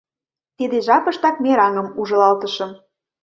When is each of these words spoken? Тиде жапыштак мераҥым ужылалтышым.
Тиде 0.57 0.77
жапыштак 0.87 1.35
мераҥым 1.43 1.87
ужылалтышым. 1.99 2.71